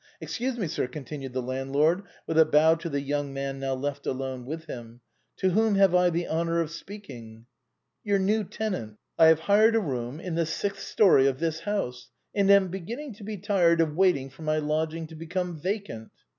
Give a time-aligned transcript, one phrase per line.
[0.19, 4.07] "Excuse mC;, sir," continued the landlord, with a bow to the young man now left
[4.07, 4.99] alone with him;"
[5.37, 7.45] to whom have have I the honor of speaking?""
[8.03, 8.97] Your new tenant.
[9.19, 13.13] I have hired a room in the sixth story of this house, and am beginning
[13.13, 16.09] to be tired of waiting for my lodging to become vacant."